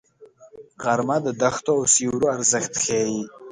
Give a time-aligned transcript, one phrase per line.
[0.83, 3.21] غرمه د دښتو او سیوریو ارزښت ښيي